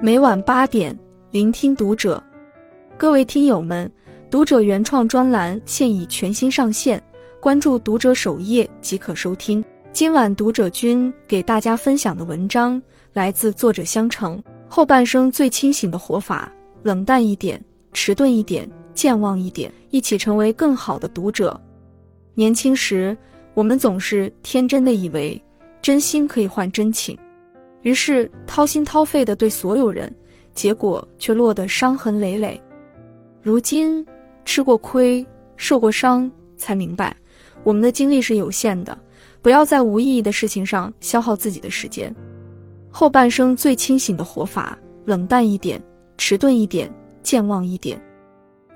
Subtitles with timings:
[0.00, 0.96] 每晚八点，
[1.32, 2.22] 聆听读者。
[2.96, 3.90] 各位听友们，
[4.30, 7.02] 读者原创专栏现已全新上线，
[7.40, 9.62] 关注读者首页即可收听。
[9.92, 12.80] 今晚读者君给大家分享的文章
[13.12, 14.40] 来自作者香橙。
[14.68, 16.52] 后半生最清醒的活法：
[16.84, 17.60] 冷淡一点，
[17.92, 21.60] 迟钝一点，健忘一点，一起成为更好的读者。
[22.34, 23.18] 年轻时，
[23.52, 25.42] 我们总是天真的以为
[25.82, 27.18] 真心可以换真情。
[27.82, 30.14] 于是掏心掏肺的对所有人，
[30.54, 32.60] 结果却落得伤痕累累。
[33.42, 34.04] 如今
[34.44, 35.24] 吃过亏、
[35.56, 37.16] 受过伤，才明白
[37.62, 38.98] 我们的精力是有限的，
[39.40, 42.14] 不要在无意义的事情上消耗自己的时间。
[42.90, 45.80] 后半生最清醒的活法：冷淡一点，
[46.16, 46.92] 迟钝一点，
[47.22, 48.00] 健忘一点。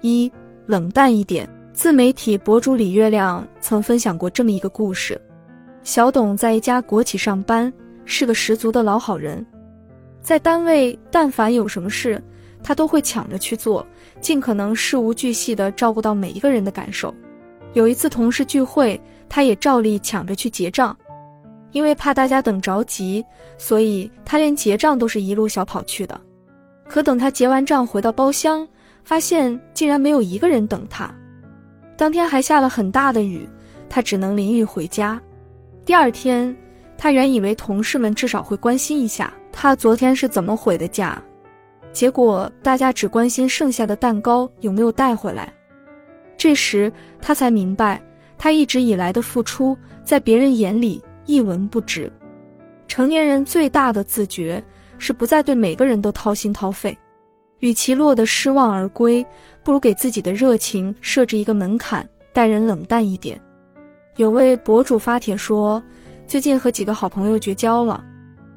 [0.00, 0.30] 一
[0.66, 1.48] 冷淡一点。
[1.74, 5.18] 自媒体博主李月亮曾分享过这么一个故事：
[5.82, 7.72] 小董在一家国企上班。
[8.04, 9.44] 是个十足的老好人，
[10.20, 12.22] 在单位但凡有什么事，
[12.62, 13.86] 他都会抢着去做，
[14.20, 17.14] 尽可能事无巨细地照顾到每一个人的感受。
[17.72, 20.96] 有一次同事聚会，他也照例抢着去结账，
[21.70, 23.24] 因为怕大家等着急，
[23.56, 26.20] 所以他连结账都是一路小跑去的。
[26.86, 28.68] 可等他结完账回到包厢，
[29.04, 31.12] 发现竟然没有一个人等他。
[31.96, 33.48] 当天还下了很大的雨，
[33.88, 35.20] 他只能淋雨回家。
[35.84, 36.54] 第二天。
[37.02, 41.20] 他原以为同事们至少会关心一下他昨天是怎么回的家，
[41.92, 45.52] 结果大家只关心剩下的蛋糕有没有带回来。
[46.36, 48.00] 这时他才明白，
[48.38, 52.08] 他一直以来的付出在别人眼里一文不值。
[52.86, 54.62] 成年人最大的自觉
[54.96, 56.96] 是不再对每个人都掏心掏肺，
[57.58, 59.26] 与其落得失望而归，
[59.64, 63.40] 不如给自己的热情设置一个门槛，待人冷淡一点。
[64.18, 65.82] 有位博主发帖说。
[66.26, 68.02] 最近和几个好朋友绝交了，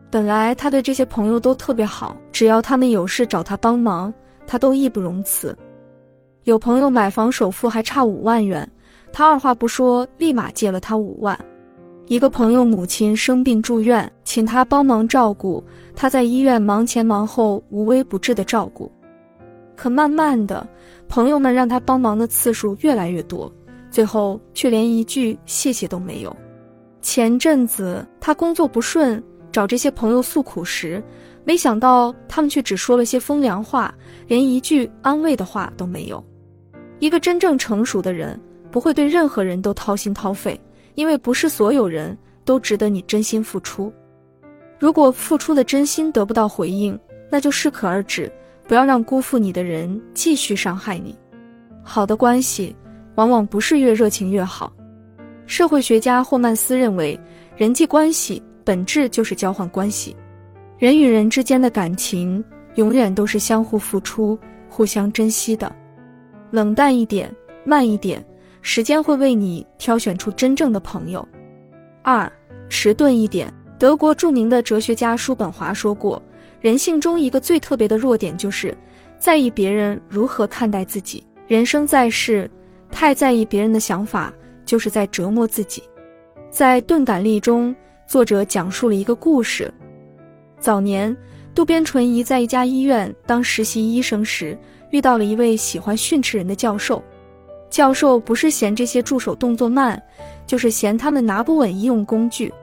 [0.09, 4.13] 本来他对这些朋友都特别好，只要他们有事找他帮忙，
[4.47, 5.57] 他都义不容辞。
[6.43, 8.69] 有朋友买房首付还差五万元，
[9.11, 11.37] 他二话不说立马借了他五万。
[12.07, 15.63] 一个朋友母亲生病住院，请他帮忙照顾，
[15.95, 18.91] 他在医院忙前忙后，无微不至的照顾。
[19.75, 20.65] 可慢慢的，
[21.09, 23.51] 朋友们让他帮忙的次数越来越多，
[23.89, 26.33] 最后却连一句谢谢都没有。
[27.05, 31.01] 前阵子他工作不顺，找这些朋友诉苦时，
[31.43, 33.93] 没想到他们却只说了些风凉话，
[34.27, 36.21] 连一句安慰的话都没有。
[36.97, 40.59] 一个真正成熟的人，不会对任何人都掏心掏肺，
[40.95, 43.93] 因为不是所有人都值得你真心付出。
[44.79, 46.99] 如果付出的真心得不到回应，
[47.29, 48.29] 那就适可而止，
[48.67, 51.15] 不要让辜负你的人继续伤害你。
[51.83, 52.75] 好的关系，
[53.13, 54.73] 往往不是越热情越好。
[55.47, 57.19] 社会学家霍曼斯认为，
[57.55, 60.15] 人际关系本质就是交换关系。
[60.77, 62.43] 人与人之间的感情
[62.75, 65.73] 永远都是相互付出、互相珍惜的。
[66.51, 67.33] 冷淡一点，
[67.63, 68.23] 慢一点，
[68.61, 71.25] 时间会为你挑选出真正的朋友。
[72.01, 72.31] 二，
[72.69, 73.51] 迟钝一点。
[73.77, 76.21] 德国著名的哲学家叔本华说过，
[76.61, 78.75] 人性中一个最特别的弱点就是
[79.19, 81.23] 在意别人如何看待自己。
[81.47, 82.49] 人生在世，
[82.89, 84.33] 太在意别人的想法。
[84.65, 85.83] 就是在折磨自己。
[86.49, 87.75] 在《钝感力》中，
[88.07, 89.73] 作者讲述了一个故事。
[90.59, 91.15] 早年，
[91.53, 94.57] 渡边淳一在一家医院当实习医生时，
[94.89, 97.03] 遇到了一位喜欢训斥人的教授。
[97.69, 100.01] 教授不是嫌这些助手动作慢，
[100.47, 102.53] 就是嫌他们拿不稳医用工具。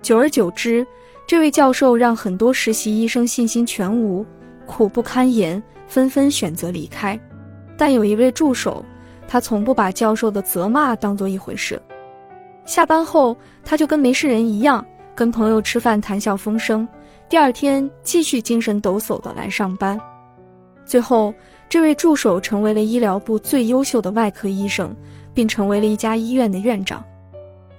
[0.00, 0.86] 久而久之，
[1.26, 4.24] 这位教授让很多实习医生信心全无，
[4.64, 7.18] 苦不堪言，纷纷选择离开。
[7.76, 8.82] 但有一位助手。
[9.28, 11.80] 他从不把教授的责骂当做一回事。
[12.64, 14.84] 下班后，他就跟没事人一样，
[15.14, 16.88] 跟朋友吃饭，谈笑风生。
[17.28, 20.00] 第二天，继续精神抖擞的来上班。
[20.84, 21.32] 最后，
[21.68, 24.96] 这位助手成为了医疗部最优秀的外科医生，
[25.34, 27.04] 并成为了一家医院的院长。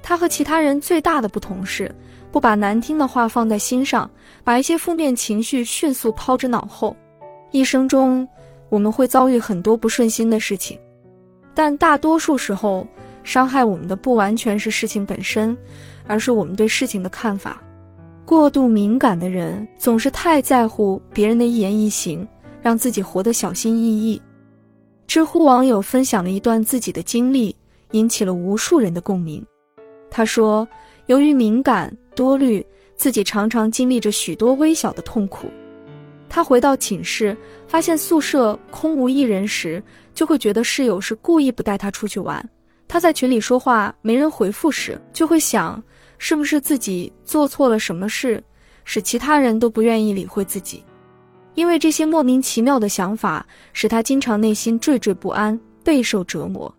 [0.04, 1.94] 他和其他人最大的不同是，
[2.31, 4.10] 不把难听的话放在心上，
[4.44, 6.95] 把一些负面情绪迅速抛之脑后。
[7.52, 8.28] 一生中，
[8.69, 10.80] 我们会遭遇很多不顺心的事情。
[11.54, 12.88] 但大多数时候，
[13.24, 15.57] 伤害我们的不完全是事情本身，
[16.07, 17.62] 而是我们对事情的看法。
[18.25, 22.28] 过度敏感的人总是太在乎别人的一言一行，
[22.62, 24.22] 让自己活得小心翼翼。
[25.07, 27.56] 知乎网友分享了一段自己的经历，
[27.92, 29.44] 引起了无数人的共鸣。
[30.12, 30.68] 他说，
[31.07, 32.63] 由于敏感多虑，
[32.95, 35.48] 自己常常经历着许多微小的痛苦。
[36.30, 37.36] 他回到寝室，
[37.68, 39.81] 发现宿舍空无一人时，
[40.14, 42.48] 就会觉得室友是故意不带他出去玩。
[42.88, 45.81] 他在群里说话没人回复时，就会想，
[46.18, 48.42] 是不是自己做错了什么事，
[48.86, 50.84] 使其他人都不愿意理会自己。
[51.56, 56.74] 因为这些莫名其妙的想法，使他经常内心惴惴不安，备受折磨。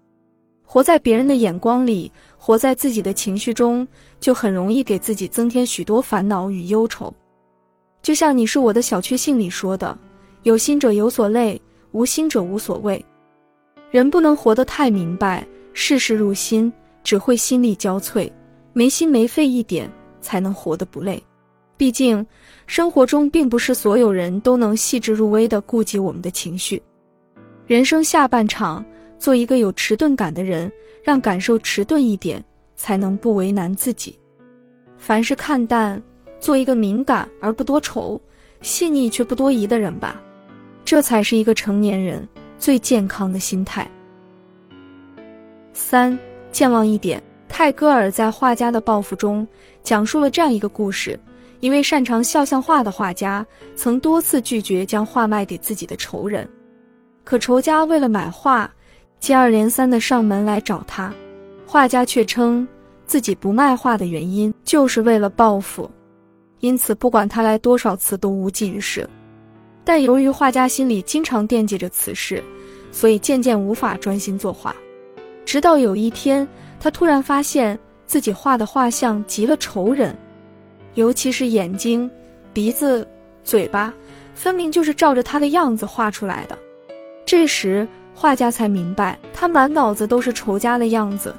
[0.62, 3.86] 活在别人的眼光里，活在自己的情绪中，
[4.20, 7.12] 就很容易给自己增添许多烦恼与忧愁。
[8.02, 9.96] 就像你是我的小确幸里说的
[10.44, 11.60] ：“有心者有所累，
[11.92, 13.04] 无心者无所谓。”
[13.90, 18.30] 人不能活得太明白，事事入心，只会心力交瘁，
[18.72, 21.22] 没心没肺一点，才能活得不累。
[21.76, 22.24] 毕竟，
[22.66, 26.80] 生活中并不是所有人都能细致入微地顾及我们的情绪。
[27.66, 28.84] 人生下半场，
[29.18, 30.70] 做一个有迟钝感的人，
[31.02, 32.44] 让感受迟钝一点，
[32.76, 34.18] 才能不为难自己。
[34.98, 36.00] 凡事看淡，
[36.40, 38.20] 做一个敏感而不多愁、
[38.62, 40.20] 细腻却不多疑的人吧。
[40.84, 42.26] 这才是一个成年人
[42.58, 43.88] 最健康的心态。
[45.72, 46.18] 三，
[46.50, 47.22] 健忘一点。
[47.48, 49.46] 泰戈尔在《画家的报复》中
[49.82, 51.18] 讲述了这样一个故事。
[51.58, 56.48] 一位擅长肖像画的画家，曾多次拒绝将画卖给自己的仇人，
[57.22, 58.72] 可仇家为了买画，
[59.18, 61.12] 接二连三的上门来找他，
[61.66, 62.66] 画家却称
[63.04, 65.90] 自己不卖画的原因就是为了报复，
[66.60, 69.08] 因此不管他来多少次都无济于事。
[69.84, 72.42] 但由于画家心里经常惦记着此事，
[72.92, 74.74] 所以渐渐无法专心作画。
[75.44, 76.46] 直到有一天，
[76.78, 80.16] 他突然发现自己画的画像极了仇人。
[80.94, 82.10] 尤其是眼睛、
[82.52, 83.06] 鼻子、
[83.44, 83.92] 嘴巴，
[84.34, 86.58] 分明就是照着他的样子画出来的。
[87.24, 91.34] 这时，画家才明白，他满脑子都是仇家的样子，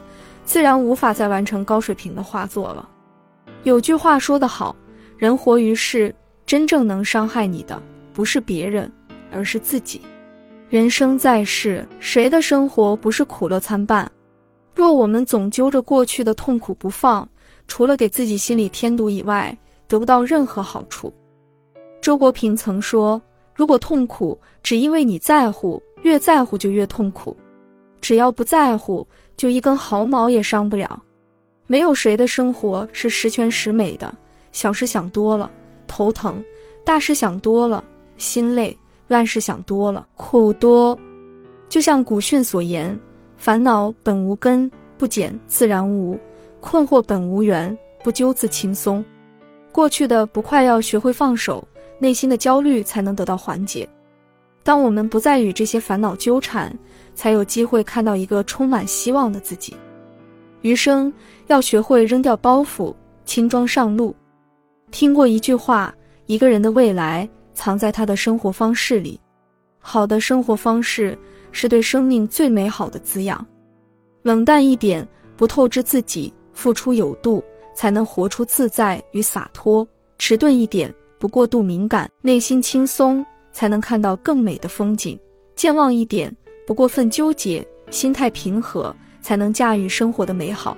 [0.45, 2.87] 自然无法再完成高水平的画作了。
[3.63, 4.75] 有句话说得好
[5.21, 6.11] ：“人活于世，
[6.47, 7.79] 真正能伤害你的，
[8.11, 8.91] 不是别人，
[9.31, 10.01] 而是自己。”
[10.67, 14.11] 人生在世，谁的生活不是苦乐参半？
[14.73, 17.29] 若我们总揪着过去的痛苦不放，
[17.67, 19.55] 除了给自己心里添堵以外，
[19.87, 21.13] 得不到任何好处。
[22.01, 23.21] 周国平曾说
[23.53, 27.31] ：“如果痛苦只因为你在乎，越在乎就越痛苦；
[28.01, 29.07] 只要不在乎，
[29.37, 30.99] 就一根毫毛也伤不了。
[31.67, 34.11] 没有谁的生活是十全十美的，
[34.51, 35.49] 小事想多了
[35.87, 36.43] 头疼，
[36.83, 37.83] 大事想多了
[38.17, 38.77] 心累，
[39.07, 40.97] 万事想多了苦多。
[41.69, 42.97] 就像古训所言
[43.37, 46.19] ：‘烦恼本无根，不减自然无。’”
[46.61, 49.03] 困惑本无缘，不揪自轻松。
[49.71, 51.67] 过去的不快要学会放手，
[51.97, 53.89] 内心的焦虑才能得到缓解。
[54.63, 56.71] 当我们不再与这些烦恼纠缠，
[57.15, 59.75] 才有机会看到一个充满希望的自己。
[60.61, 61.11] 余生
[61.47, 62.93] 要学会扔掉包袱，
[63.25, 64.15] 轻装上路。
[64.91, 65.93] 听过一句话：
[66.25, 69.19] 一个人的未来藏在他的生活方式里。
[69.79, 71.17] 好的生活方式
[71.51, 73.43] 是对生命最美好的滋养。
[74.21, 76.31] 冷淡一点，不透支自己。
[76.53, 77.41] 付出有度，
[77.73, 79.87] 才能活出自在与洒脱；
[80.19, 85.17] 迟钝一点，不过度敏感，内心轻松，才能看到更美的风景；
[85.55, 86.31] 健忘一点，
[86.67, 90.77] 不过分纠结，心态平和，才能驾驭生活的美好。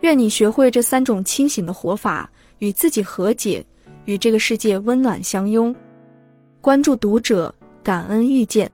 [0.00, 2.30] 愿你学会这三种清醒的活法，
[2.60, 3.62] 与自己和解，
[4.06, 5.74] 与这个世界温暖相拥。
[6.62, 8.70] 关注读者，感恩遇见。